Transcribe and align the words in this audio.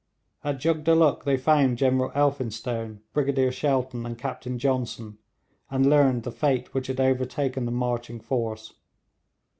At 0.43 0.57
Jugdulluk 0.57 1.25
they 1.25 1.37
found 1.37 1.77
General 1.77 2.11
Elphinstone, 2.15 3.01
Brigadier 3.13 3.51
Shelton, 3.51 4.03
and 4.03 4.17
Captain 4.17 4.57
Johnson, 4.57 5.19
and 5.69 5.87
learned 5.91 6.23
the 6.23 6.31
fate 6.31 6.73
which 6.73 6.87
had 6.87 6.99
overtaken 6.99 7.65
the 7.65 7.71
marching 7.71 8.19
force. 8.19 8.73